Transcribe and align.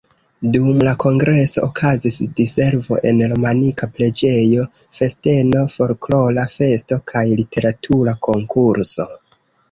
Dum 0.53 0.77
la 0.85 0.91
kongreso 1.01 1.61
okazis 1.65 2.15
diservo 2.39 2.97
en 3.09 3.19
romanika 3.33 3.87
preĝejo, 3.97 4.63
festeno, 4.99 5.61
folklora 5.73 6.45
festo 6.55 6.99
kaj 7.13 7.23
literatura 7.41 8.15
konkurso. 8.29 9.07